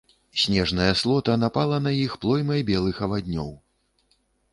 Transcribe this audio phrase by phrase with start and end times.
[0.43, 3.53] Снежная слота напала на іх плоймай белых аваднёў.